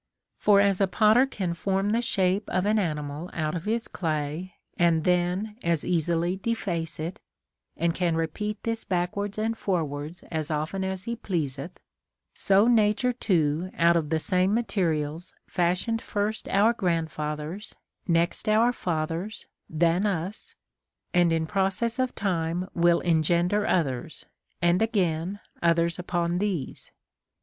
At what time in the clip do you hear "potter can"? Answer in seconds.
0.87-1.53